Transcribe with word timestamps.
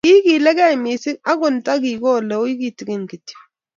kiikiligei 0.05 0.75
mising 0.83 1.19
akot 1.31 1.51
nto 1.57 1.73
kikool 1.83 2.27
oi 2.39 2.51
kitikin 2.59 3.03
kityo 3.09 3.37